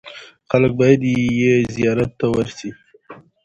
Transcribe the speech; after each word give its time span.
خلک 0.49 0.71
باید 0.79 1.01
یې 1.39 1.53
زیارت 1.75 2.11
ته 2.19 2.25
ورسي. 2.33 2.69